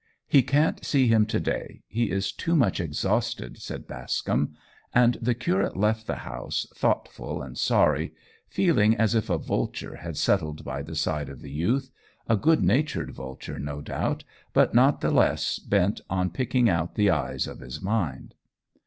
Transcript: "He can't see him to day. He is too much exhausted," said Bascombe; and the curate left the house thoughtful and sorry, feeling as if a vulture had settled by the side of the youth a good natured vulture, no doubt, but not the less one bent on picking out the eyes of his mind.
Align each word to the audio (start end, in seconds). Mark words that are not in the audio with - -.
"He 0.27 0.41
can't 0.41 0.83
see 0.83 1.07
him 1.09 1.27
to 1.27 1.39
day. 1.39 1.83
He 1.87 2.09
is 2.09 2.31
too 2.31 2.55
much 2.55 2.79
exhausted," 2.79 3.61
said 3.61 3.85
Bascombe; 3.85 4.55
and 4.95 5.15
the 5.21 5.35
curate 5.35 5.77
left 5.77 6.07
the 6.07 6.15
house 6.25 6.65
thoughtful 6.75 7.43
and 7.43 7.55
sorry, 7.55 8.15
feeling 8.49 8.95
as 8.97 9.13
if 9.13 9.29
a 9.29 9.37
vulture 9.37 9.97
had 9.97 10.17
settled 10.17 10.63
by 10.65 10.81
the 10.81 10.95
side 10.95 11.29
of 11.29 11.41
the 11.41 11.51
youth 11.51 11.91
a 12.27 12.35
good 12.35 12.63
natured 12.63 13.11
vulture, 13.11 13.59
no 13.59 13.79
doubt, 13.79 14.23
but 14.53 14.73
not 14.73 15.01
the 15.01 15.11
less 15.11 15.59
one 15.61 15.69
bent 15.69 16.01
on 16.09 16.31
picking 16.31 16.67
out 16.67 16.95
the 16.95 17.11
eyes 17.11 17.45
of 17.45 17.59
his 17.59 17.79
mind. 17.79 18.33